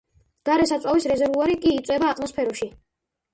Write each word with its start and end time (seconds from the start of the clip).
გარე 0.47 0.63
საწვავის 0.71 1.05
რეზერვუარი 1.11 1.59
კი 1.67 1.75
იწვება 1.81 2.09
ატმოსფეროში. 2.15 2.71